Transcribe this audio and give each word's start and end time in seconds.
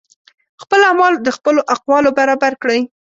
خپل 0.63 0.79
اعمال 0.89 1.13
د 1.25 1.27
خپلو 1.37 1.61
اقوالو 1.75 2.09
برابر 2.19 2.51
کړئ 2.61 2.81